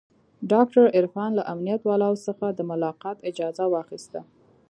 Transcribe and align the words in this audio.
ډاکتر 0.51 0.83
عرفان 0.97 1.29
له 1.35 1.43
امنيت 1.53 1.81
والاو 1.85 2.15
څخه 2.27 2.45
د 2.51 2.59
ملاقات 2.71 3.17
اجازه 3.29 3.65
واخيسته. 3.73 4.19